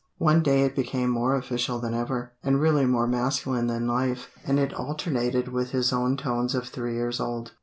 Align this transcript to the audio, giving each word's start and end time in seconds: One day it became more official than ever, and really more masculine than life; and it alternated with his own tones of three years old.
One 0.17 0.41
day 0.41 0.61
it 0.63 0.75
became 0.75 1.11
more 1.11 1.35
official 1.35 1.77
than 1.77 1.93
ever, 1.93 2.33
and 2.43 2.59
really 2.59 2.87
more 2.87 3.05
masculine 3.05 3.67
than 3.67 3.85
life; 3.85 4.31
and 4.43 4.57
it 4.57 4.73
alternated 4.73 5.49
with 5.49 5.69
his 5.69 5.93
own 5.93 6.17
tones 6.17 6.55
of 6.55 6.67
three 6.69 6.95
years 6.95 7.19
old. 7.19 7.51